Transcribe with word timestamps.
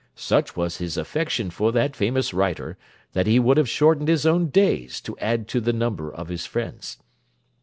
Such 0.15 0.55
was 0.57 0.77
his 0.77 0.97
affection 0.97 1.51
for 1.51 1.71
that 1.73 1.95
famous 1.95 2.33
writer, 2.33 2.75
that 3.13 3.27
he 3.27 3.37
would 3.37 3.57
have 3.57 3.69
shortened 3.69 4.07
his 4.07 4.25
own 4.25 4.47
days 4.47 4.99
to 5.01 5.15
add 5.19 5.47
to 5.49 5.61
the 5.61 5.73
number 5.73 6.11
of 6.11 6.27
his 6.29 6.47
friend's. 6.47 6.97